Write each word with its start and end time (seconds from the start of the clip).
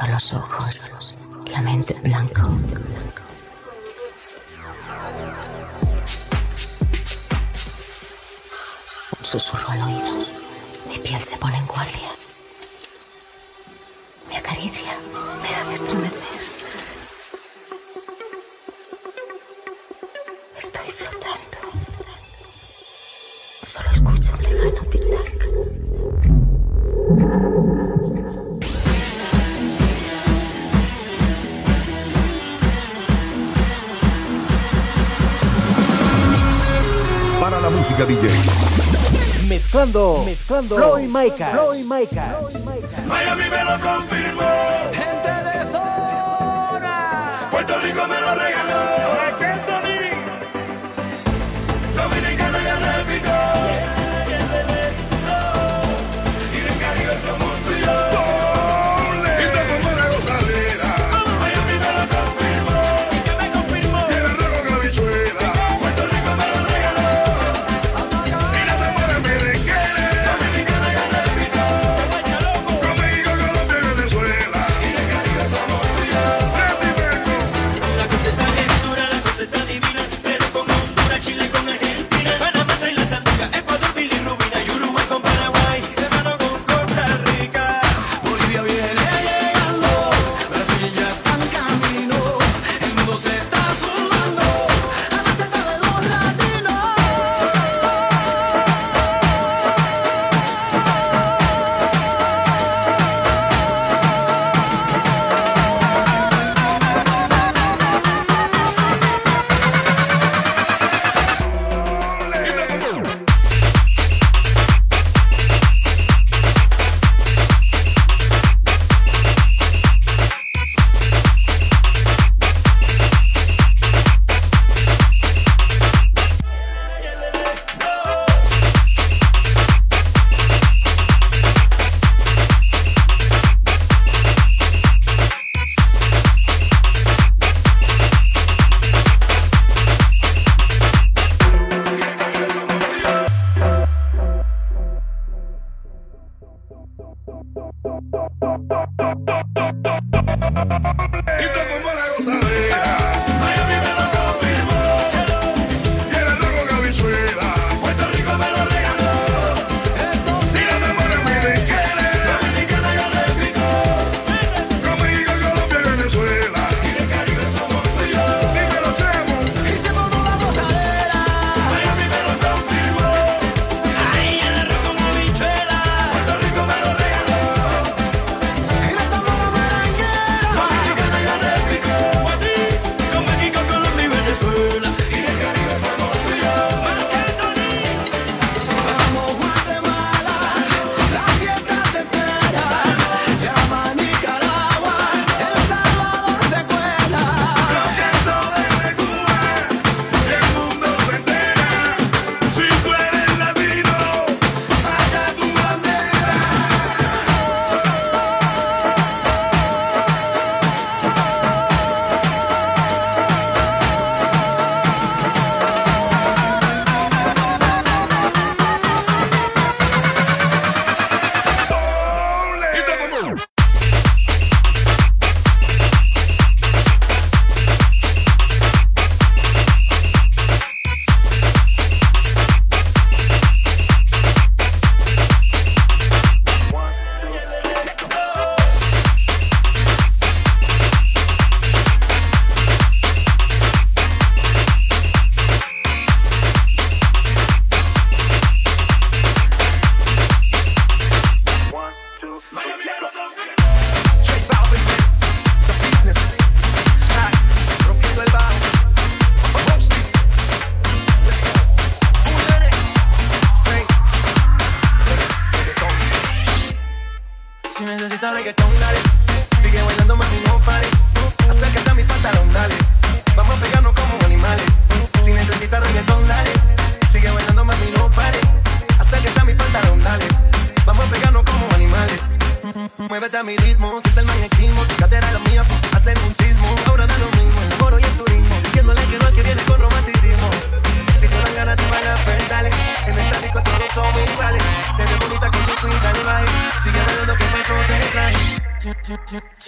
cierro 0.00 0.12
los 0.14 0.32
ojos, 0.32 0.90
la 1.46 1.60
mente 1.62 1.94
en 1.94 2.02
blanco. 2.02 2.42
Un 9.18 9.24
susurro 9.24 9.68
al 9.68 9.82
oído. 9.82 10.26
Mi 10.88 10.98
piel 10.98 11.22
se 11.22 11.36
pone 11.36 11.58
en 11.58 11.66
guardia. 11.66 12.08
Me 14.28 14.36
acaricia, 14.38 14.92
me 15.42 15.54
hace 15.54 15.74
estremecer. 15.74 16.40
Estoy 20.56 20.90
flotando. 20.92 21.58
Solo 23.66 23.90
escucho 23.90 24.32
un 24.34 24.42
lejano 24.42 24.82
tic-tac. 24.90 25.40
música 37.90 38.06
DJ. 38.06 38.28
Mezclando, 39.48 40.22
mezclando. 40.24 40.76
Floyd 40.76 41.08
Micah. 41.08 41.50
Floyd 41.50 41.84
Micah. 41.84 42.40
Miami 43.06 43.50
me 43.50 43.64
lo 43.64 43.80
confirmó. 43.80 44.42
Gente 44.92 45.30
de 45.44 45.72
zona. 45.72 47.48
Puerto 47.50 47.80
Rico 47.80 48.06
me 48.06 48.20
lo 48.20 48.34
regaló. 48.34 48.49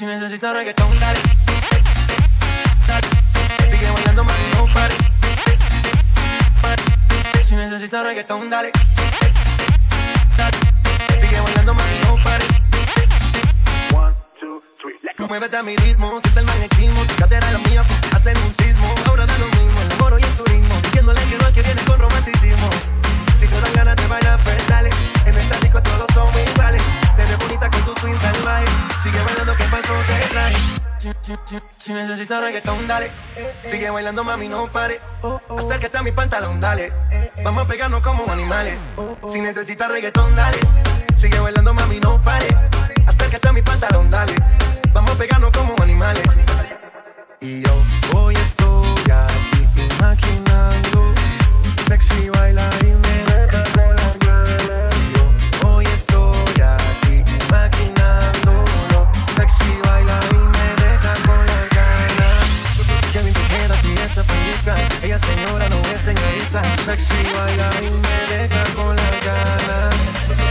Si, 0.03 0.07
si 0.07 0.07
necesitas 0.07 0.53
reggaetón, 0.53 0.99
dale. 0.99 1.19
Sigue 3.71 3.91
bailando, 3.91 4.25
mami, 4.25 4.47
no 4.57 4.67
pare. 4.75 4.95
Si 7.45 7.55
necesitas 7.55 8.05
reggaetón, 8.05 8.51
dale. 8.51 8.73
Sigue 11.21 11.41
bailando, 11.41 11.75
mami, 11.75 11.99
no 12.05 12.17
pare. 12.25 12.45
Muévete 15.29 15.57
a 15.57 15.63
mi 15.63 15.77
ritmo, 15.77 16.21
siente 16.21 16.41
el 16.41 16.47
magnetismo 16.47 17.07
Tu 17.07 17.15
cadera 17.15 17.51
la 17.53 17.59
mía 17.59 17.83
hacen 18.15 18.37
un 18.37 18.55
sismo 18.57 18.95
Ahora 19.07 19.25
da 19.25 19.39
lo 19.39 19.47
mismo, 19.47 19.81
el 19.81 19.93
amor 19.93 20.21
y 20.21 20.25
el 20.25 20.33
turismo 20.33 20.75
Diciéndole 20.83 21.23
que 21.23 21.39
no 21.39 21.47
es 21.47 21.53
que 21.55 21.63
viene 21.63 21.83
con 21.85 21.99
romanticismo 22.01 22.69
Si 23.39 23.47
te 23.47 23.61
dan 23.61 23.73
ganas 23.73 23.97
de 23.97 24.07
bailar, 24.09 24.39
pues 24.43 24.67
dale 24.67 24.91
En 25.25 25.35
esta 25.35 25.57
disco 25.61 25.81
todos 25.81 26.13
somos 26.13 26.37
iguales 26.37 27.02
Te 27.17 27.23
ves 27.25 27.39
bonita 27.39 27.71
con 27.71 27.83
tu 27.83 28.01
swing 28.01 28.19
salvaje 28.19 28.65
Sigue 29.03 29.21
bailando 29.23 29.57
que 29.57 29.65
pasó 29.65 29.95
te 30.07 30.23
si, 31.03 31.59
si 31.79 31.93
necesitas 31.93 32.41
reggaetón, 32.41 32.87
dale. 32.87 33.11
Sigue 33.65 33.91
bailando, 33.91 34.23
mami, 34.23 34.49
no 34.49 34.69
pare. 34.69 35.01
Acércate 35.59 35.99
a 35.99 36.03
mi 36.03 36.13
pantalón, 36.13 36.61
dale. 36.61 36.93
Vamos 37.43 37.65
a 37.65 37.69
pegarnos 37.69 38.03
como 38.05 38.31
animales. 38.31 38.77
Si 39.33 39.41
necesitas 39.41 39.91
reggaetón, 39.91 40.35
dale. 40.37 40.59
Sigue 41.19 41.41
bailando, 41.41 41.75
mami, 41.75 41.99
no 41.99 42.23
pare. 42.23 42.47
Acércate 43.05 43.49
a 43.49 43.53
mi 43.53 43.63
pantalón, 43.63 44.13
dale. 44.13 44.35
Vamos 44.93 45.11
a 45.11 45.15
pegarnos 45.19 45.51
como 45.51 45.75
animales. 45.83 46.23
Y 47.41 47.63
yo 47.63 47.73
hoy 48.15 48.37
estoy 48.37 48.95
aquí 49.11 49.67
imaginando. 49.99 51.15
Sexy 51.89 52.31
baila 52.31 52.71
y 52.83 52.87
me 52.87 53.32
señorita 66.03 66.63
Sexy 66.85 67.15
baila 67.33 67.71
y 67.81 67.91
me 67.91 68.19
deja 68.35 68.65
con 68.75 68.97
las 68.97 69.25
ganas 69.25 69.95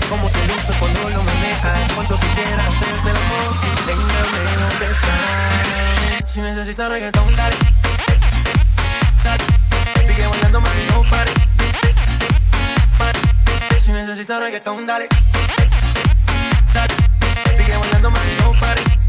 Como 0.10 0.30
te 0.30 0.48
gusta 0.48 0.74
cuando 0.80 1.10
lo 1.10 1.24
manejas 1.24 1.92
Cuánto 1.94 2.18
quisieras 2.20 2.68
hacerte 2.68 3.10
el 3.10 3.18
amor 3.18 3.52
Enséñame 3.92 4.40
dónde 4.62 4.86
estás 4.96 6.32
Si 6.32 6.42
necesitas 6.42 6.90
reggaetón, 6.90 7.36
dale. 7.36 7.56
Sigue 10.08 10.28
bailando, 10.28 10.62
mami, 10.62 10.84
no 10.90 11.04
pare. 11.10 11.32
Si 13.82 13.92
necesitas 13.92 14.40
reggaetón, 14.40 14.88
Dale. 14.88 15.10
Sigue 17.58 17.78
bailando, 17.78 18.12
mami, 18.12 18.32
no 18.40 18.54
pare 18.60 19.01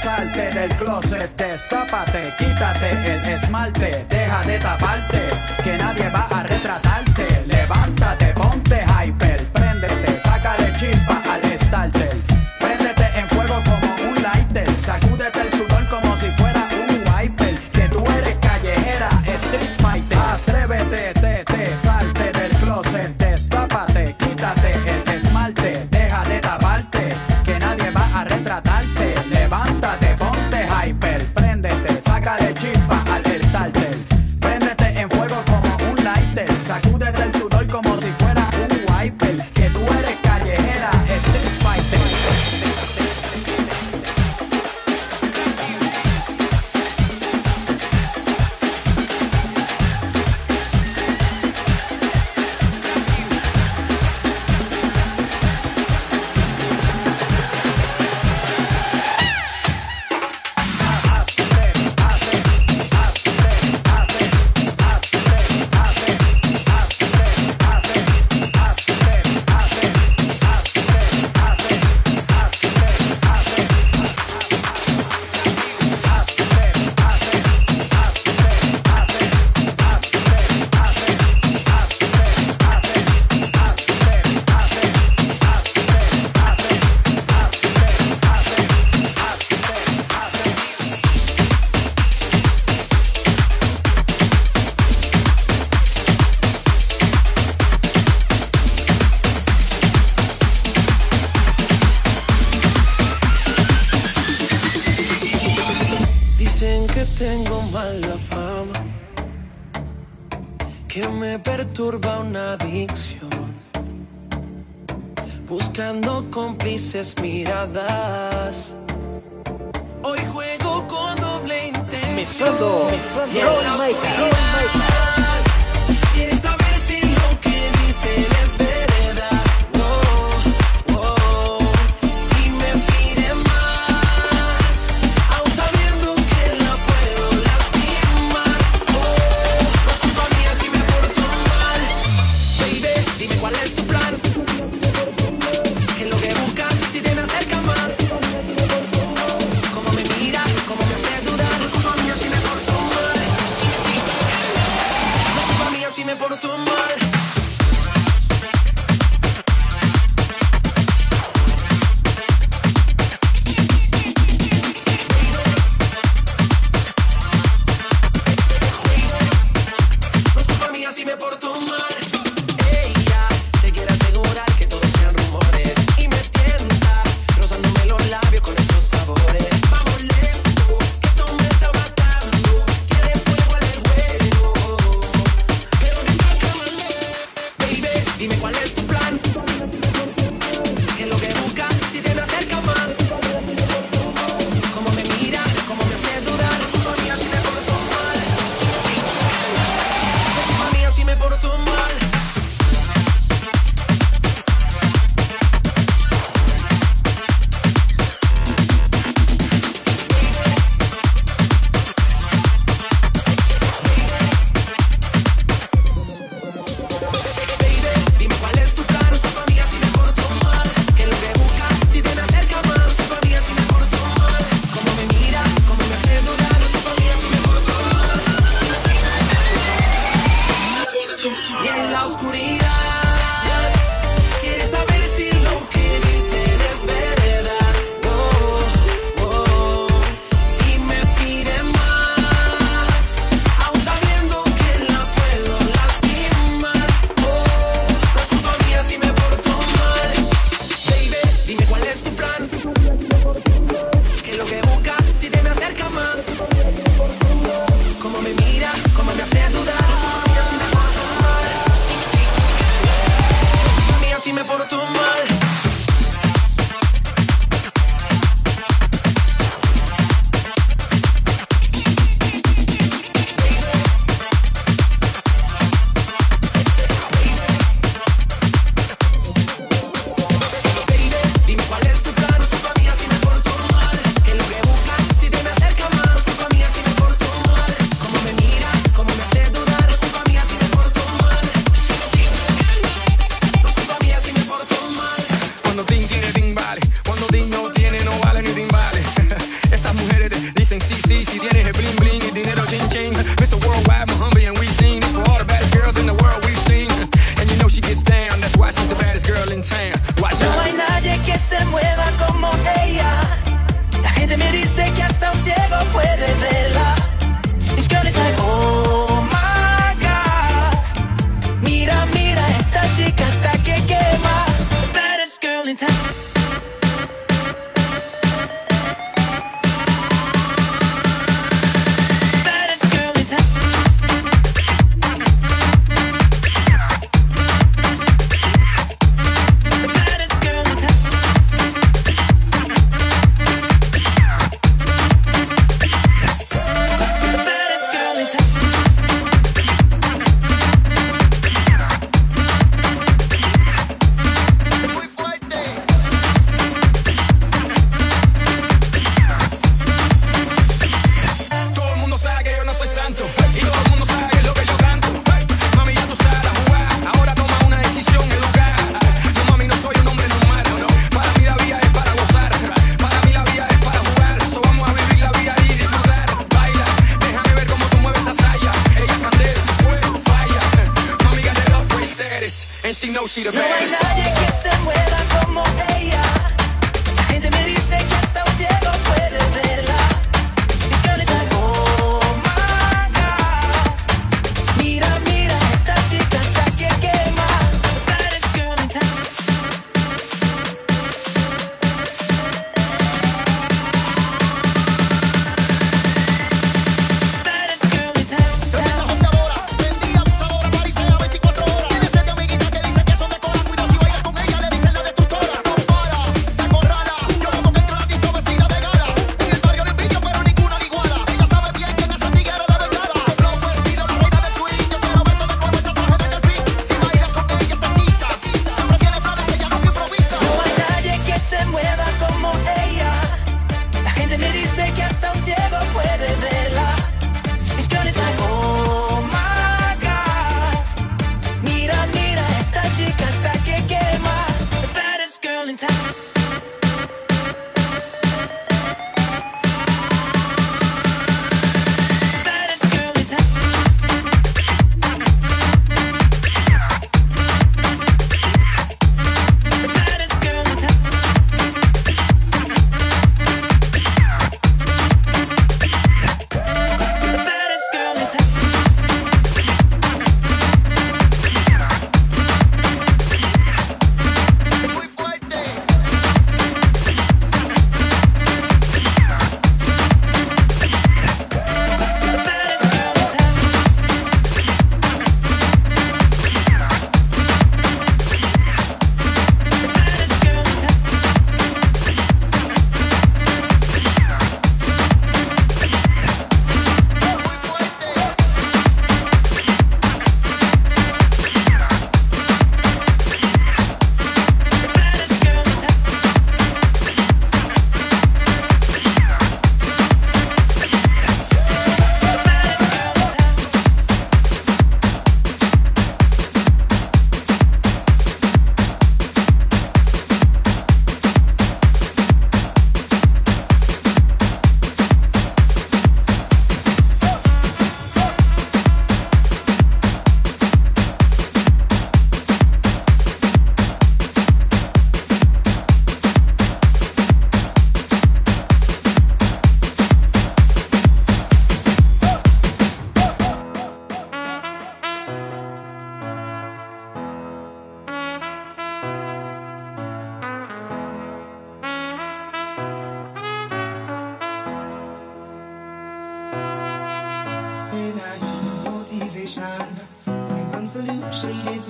salte 0.00 0.48
del 0.54 0.70
closet, 0.76 1.30
destápate, 1.36 2.32
quítate 2.38 2.90
el 2.90 3.28
esmalte, 3.28 4.06
deja 4.08 4.42
de 4.44 4.58
taparte, 4.58 5.20
que 5.62 5.76
nadie 5.76 6.08
va 6.08 6.26
a 6.30 6.42
retratarte, 6.42 7.44
levántate, 7.46 8.32
ponte 8.32 8.82
hyper, 8.82 9.44
préndete, 9.52 10.18
sácale 10.20 10.72
chispa. 10.78 11.19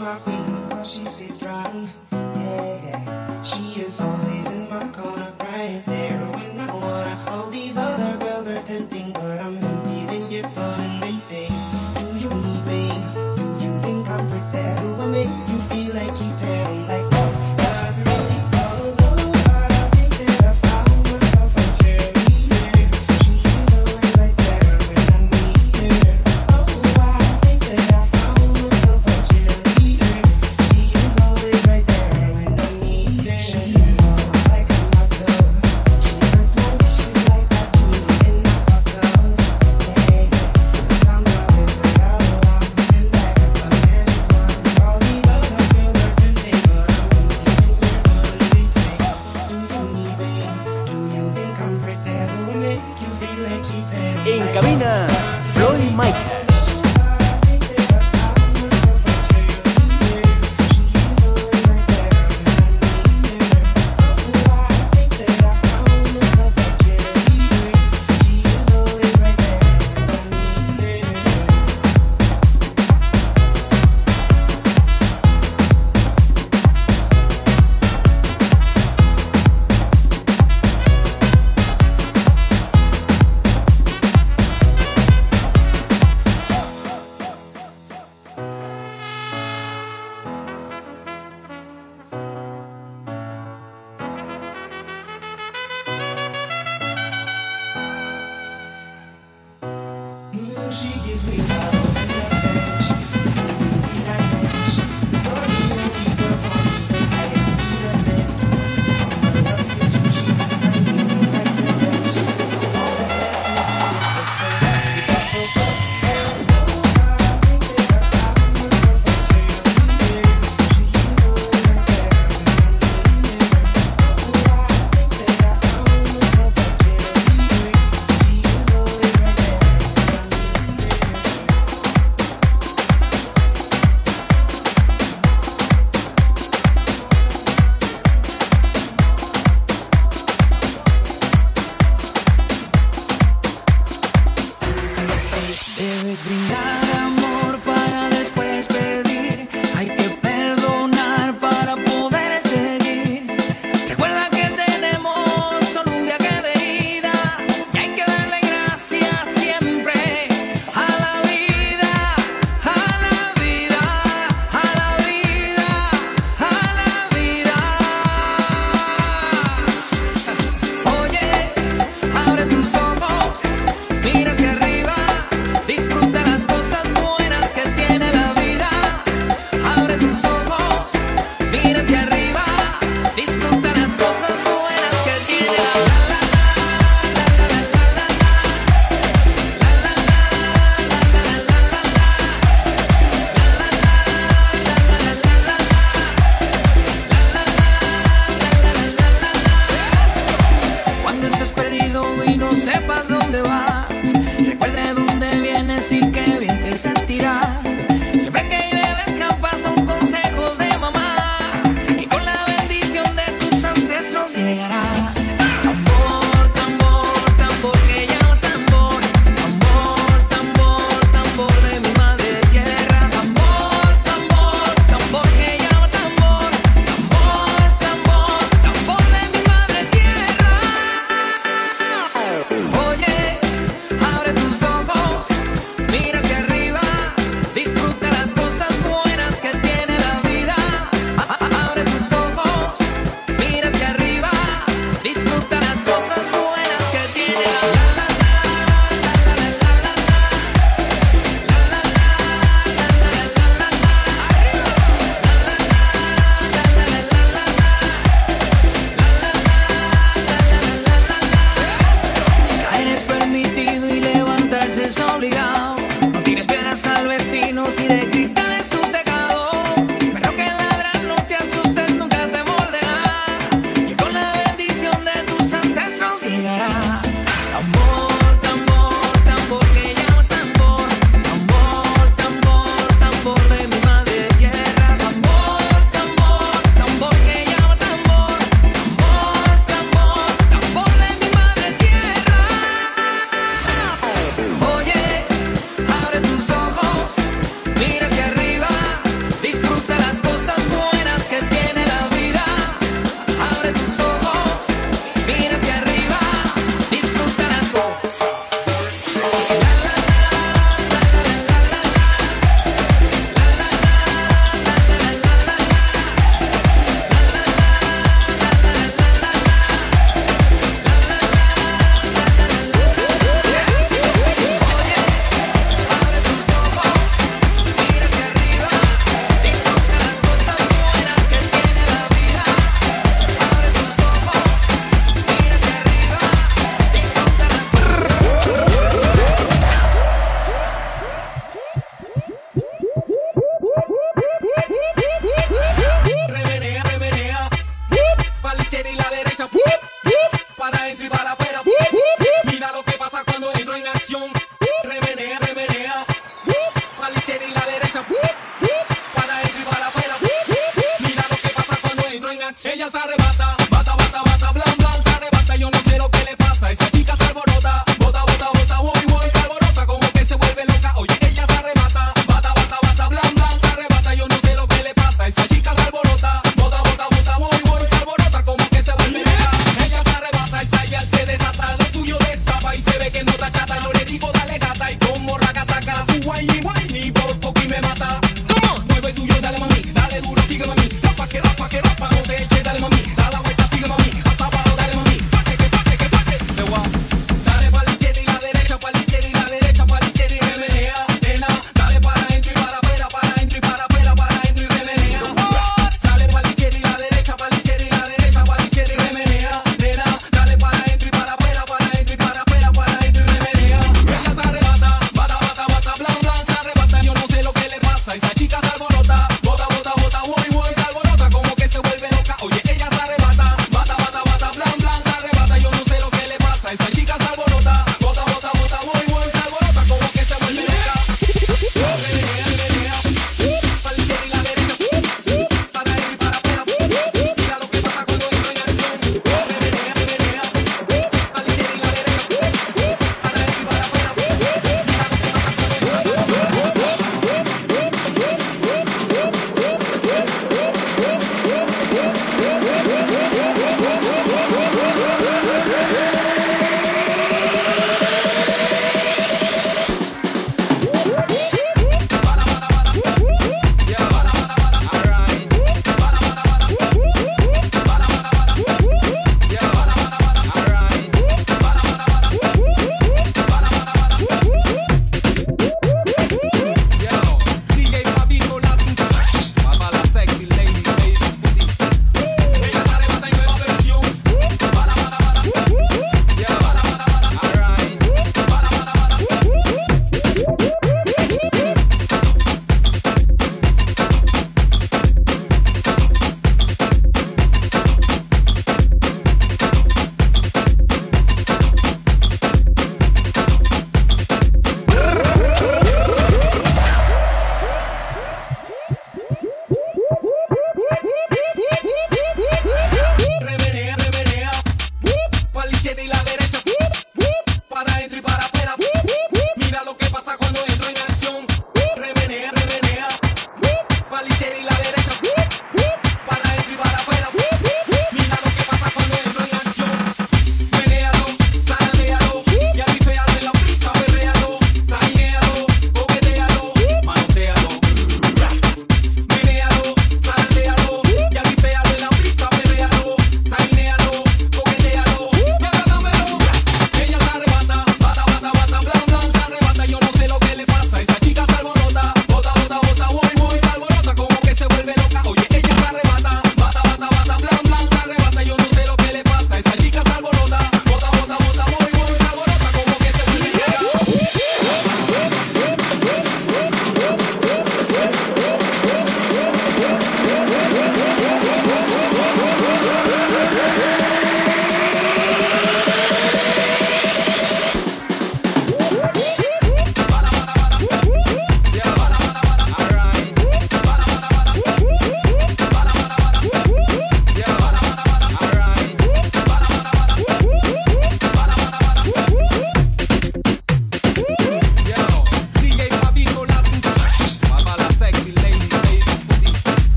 My 0.00 0.16
queen, 0.20 0.68
cause 0.70 0.90
she 0.92 1.04
stays 1.04 1.34
strong. 1.34 1.49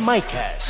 MyCash. 0.00 0.69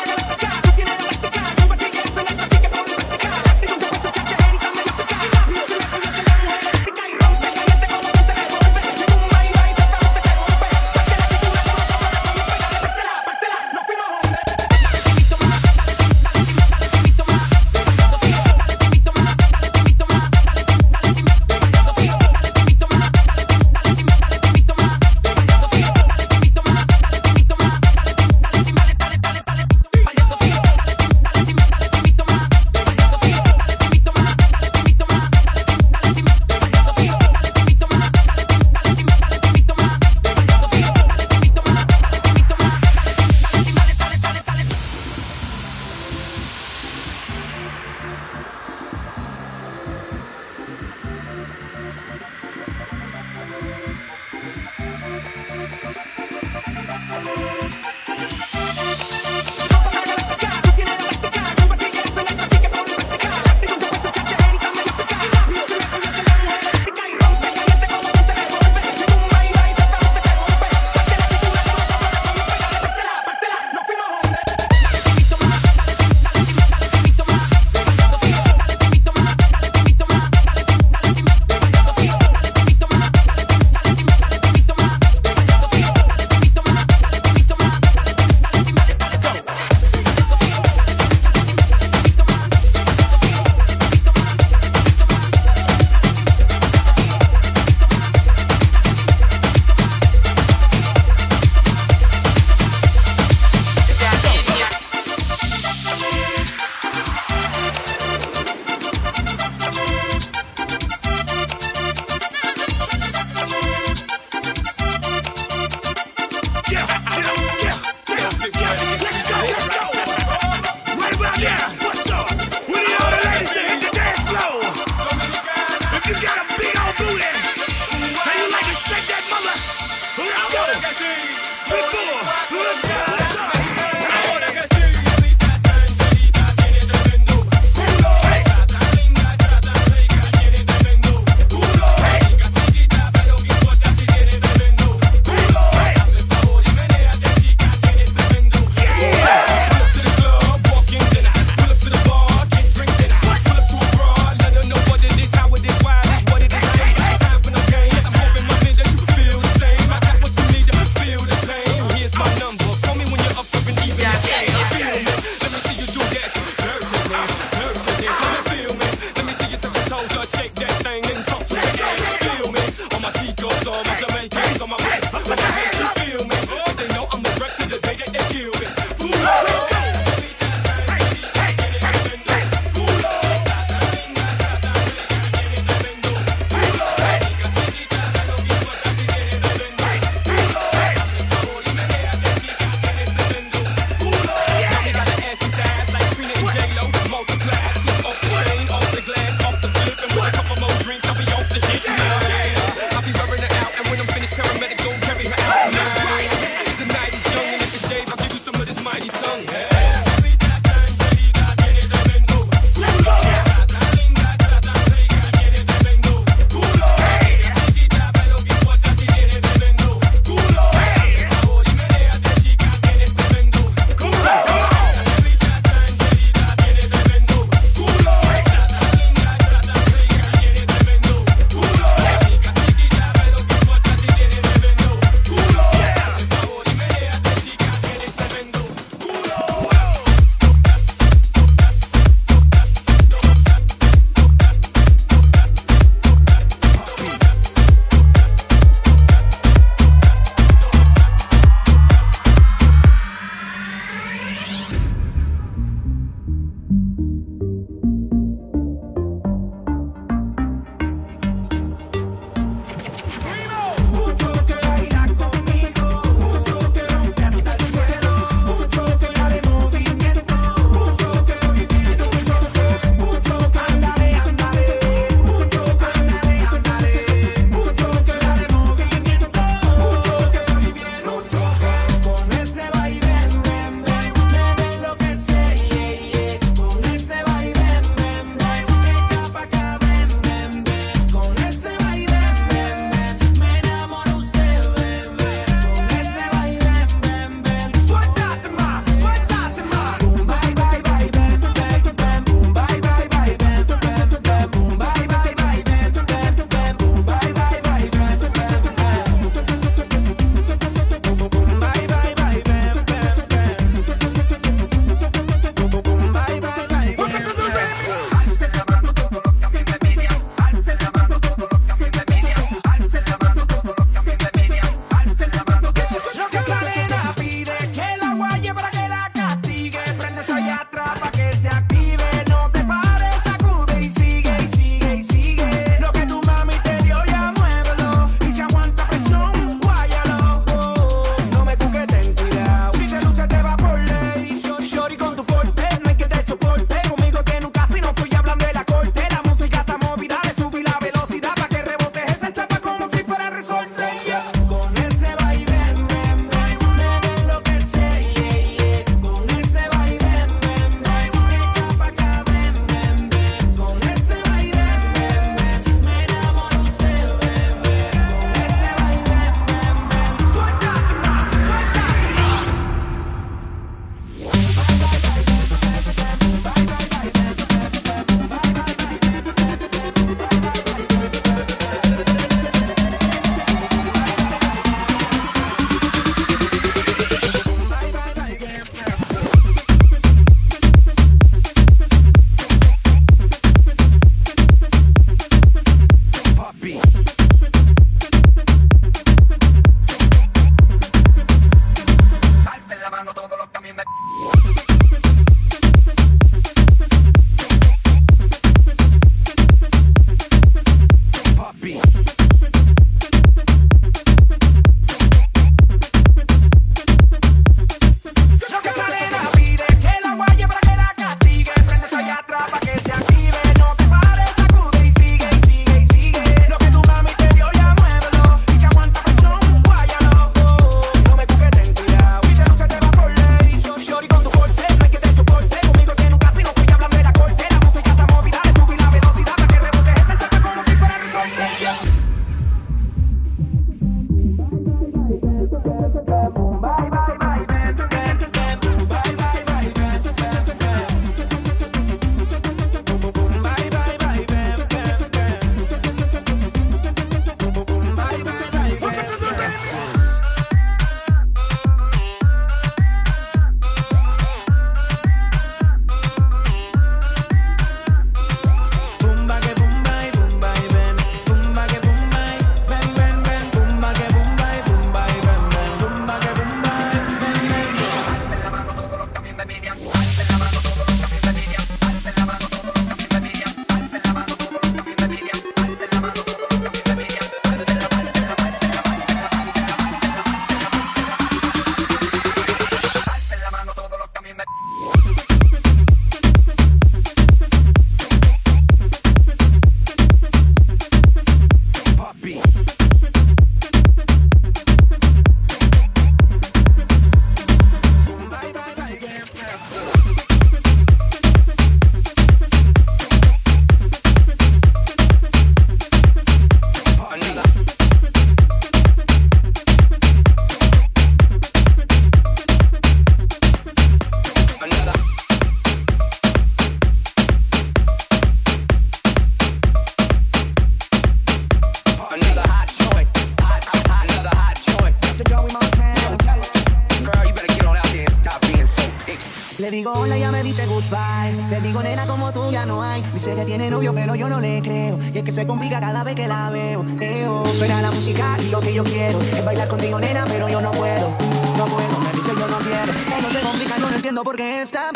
Digo 539.71 539.93
hola, 539.93 540.17
ya 540.17 540.31
me 540.31 540.43
dice 540.43 540.65
goodbye. 540.65 541.31
Le 541.49 541.61
digo 541.61 541.81
nena, 541.81 542.05
como 542.05 542.33
tú 542.33 542.51
ya 542.51 542.65
no 542.65 542.83
hay. 542.83 543.01
Dice 543.13 543.33
que 543.33 543.45
tiene 543.45 543.69
novio, 543.69 543.93
pero 543.95 544.15
yo 544.15 544.27
no 544.27 544.41
le 544.41 544.61
creo. 544.61 544.99
Y 545.13 545.17
es 545.17 545.23
que 545.23 545.31
se 545.31 545.47
complica 545.47 545.79
cada 545.79 546.03
vez 546.03 546.13
que 546.13 546.27
la 546.27 546.49
veo. 546.49 546.85
Eo, 546.99 547.45
suena 547.45 547.81
la 547.81 547.89
música 547.89 548.35
y 548.45 548.49
lo 548.49 548.59
que 548.59 548.73
yo 548.73 548.83
quiero 548.83 549.21
es 549.21 549.45
bailar 549.45 549.69
contigo, 549.69 549.97
nena, 549.97 550.25
pero 550.27 550.49
yo 550.49 550.59
no 550.59 550.71
puedo. 550.71 551.11
No 551.57 551.65
puedo, 551.67 551.99
me 552.01 552.11
dice 552.11 552.31
yo 552.37 552.47
no 552.49 552.57
quiero. 552.57 553.21
No 553.21 553.31
se 553.31 553.39
complica, 553.39 553.77
no 553.77 553.89
entiendo 553.95 554.23
por 554.25 554.35
qué 554.35 554.61
está. 554.61 554.89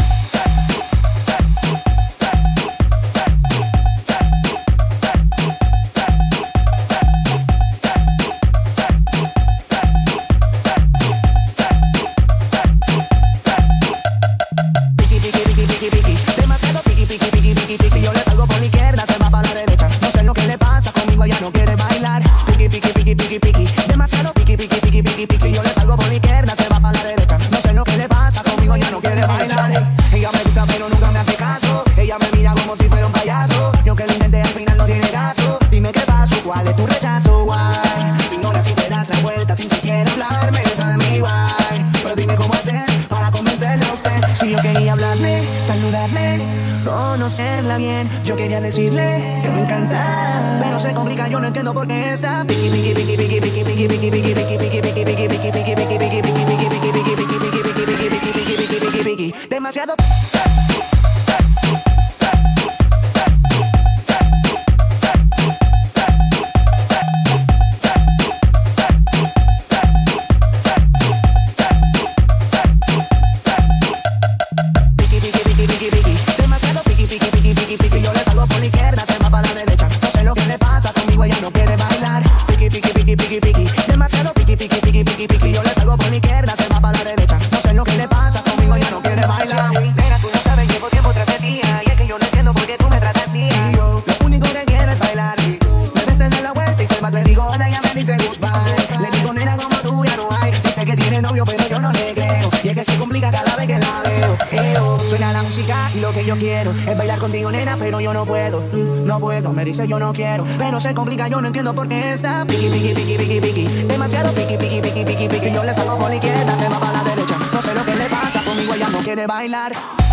quiere 119.06 119.28
bailar. 119.28 120.05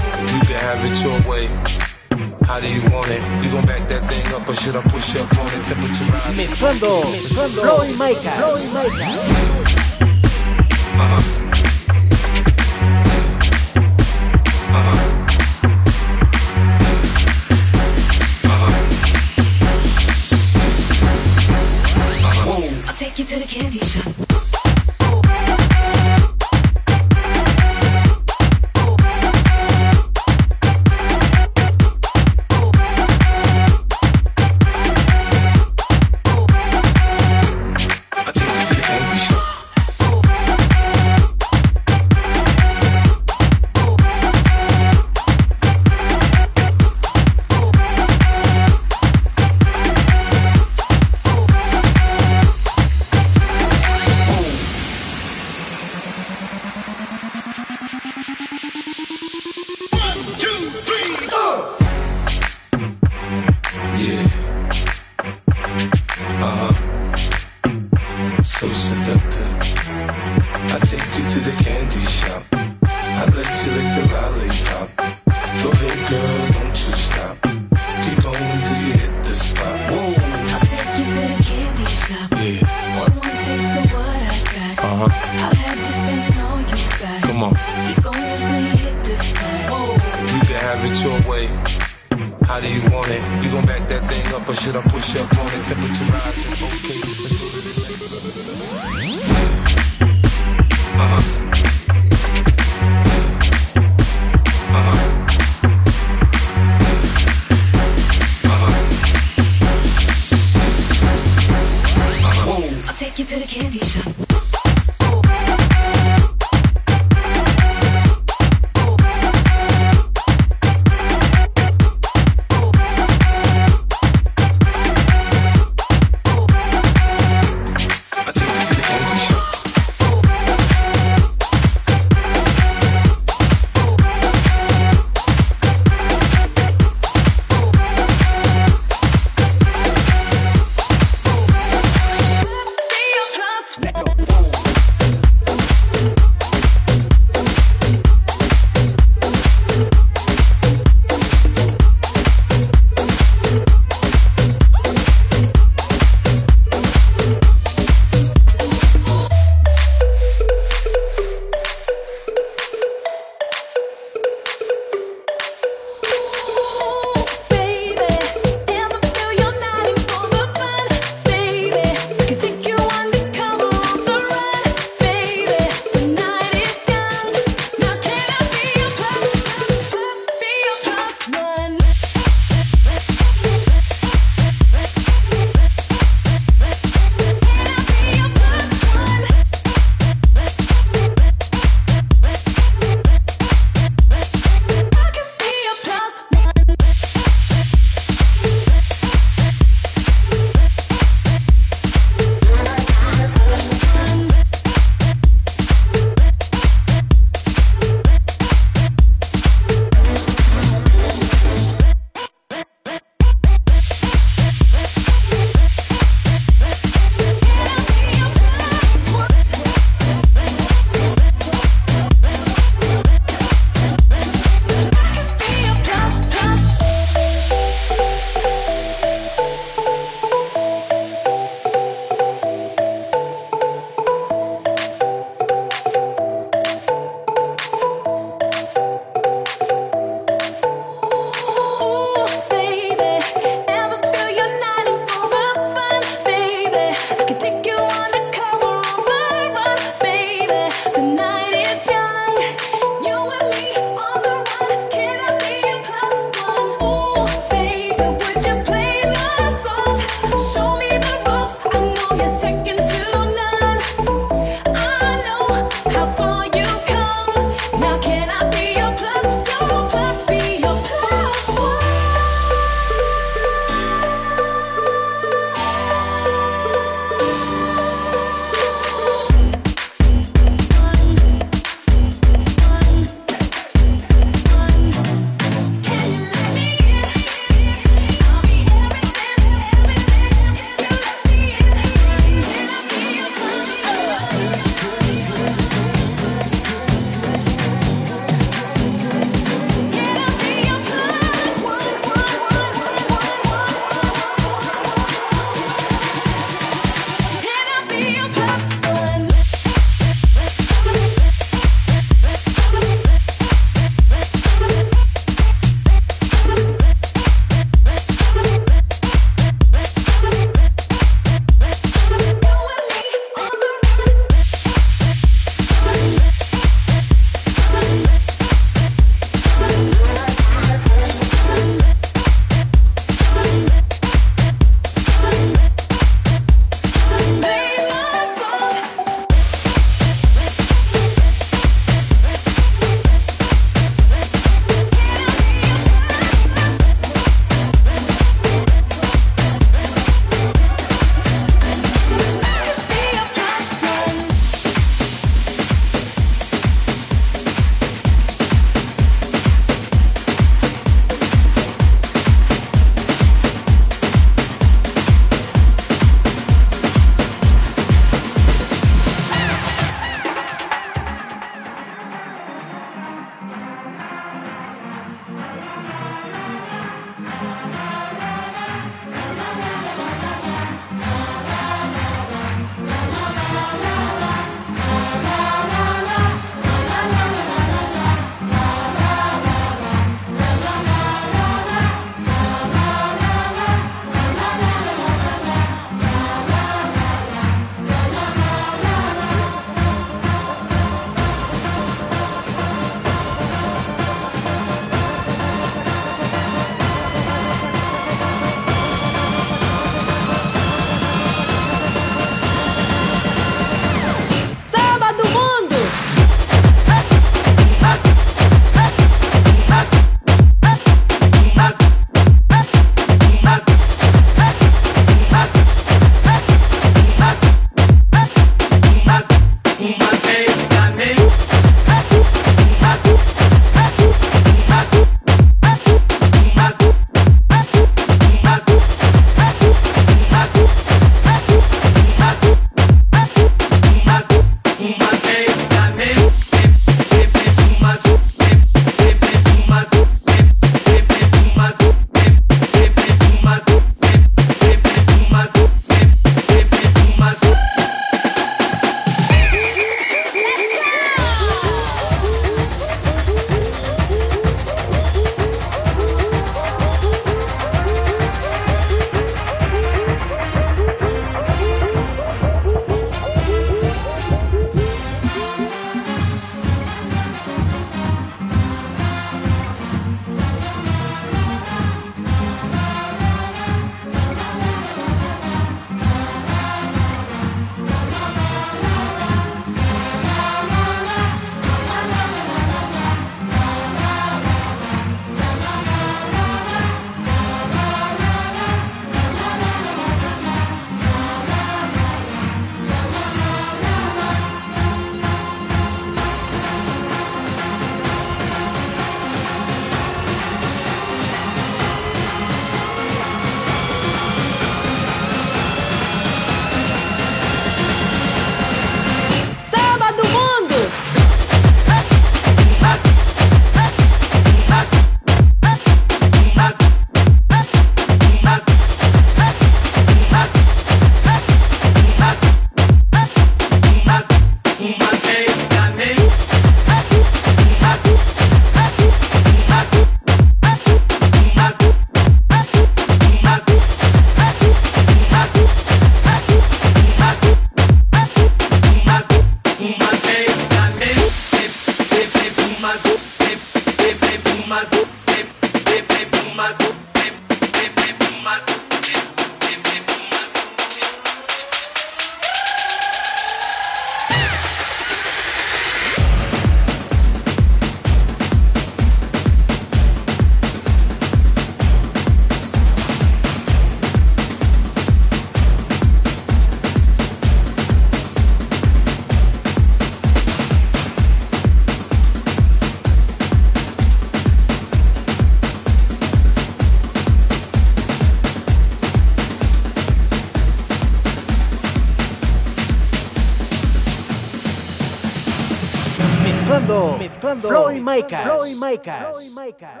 Mezclando, 598.21 598.57
Floyd 598.57 598.77
Micah. 598.77 600.00